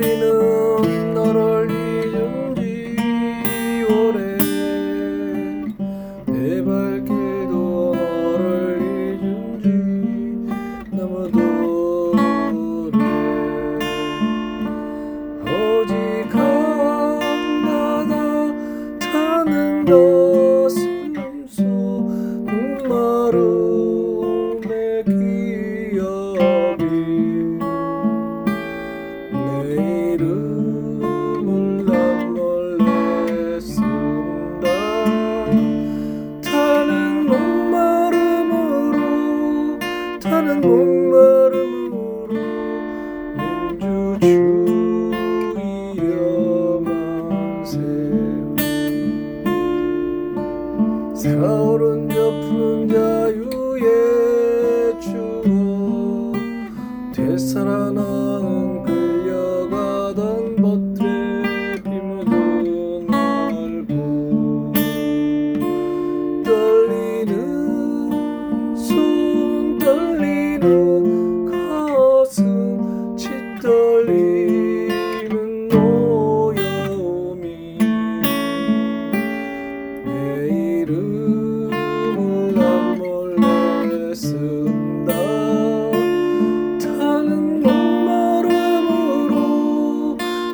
우리는 0.00 1.12
너를 1.12 1.70
잊은지 1.70 2.96
오래 3.84 4.38
내 6.24 6.64
발길도 6.64 7.94
너를 7.94 8.80
잊은지. 8.80 9.68
너무도 10.90 11.38
오래 12.88 12.98
오직 15.44 16.34
한나가 16.34 18.12
타는 19.00 19.84
것. 19.84 20.29
세월은 51.20 52.08
저 52.08 52.14
푸른 52.40 52.88
자유의 52.88 53.84
추억 55.02 56.32
되살아나는 57.12 58.59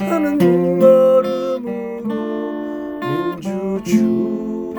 목마름으로 0.00 0.08
타는 0.08 0.38
목마름으로 0.38 1.60
민주주의여 3.36 4.78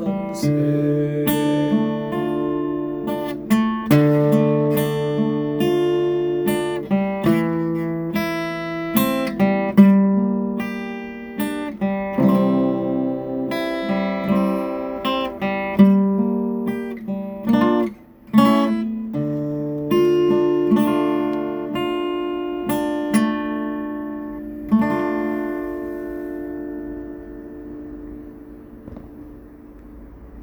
만세 0.00 0.77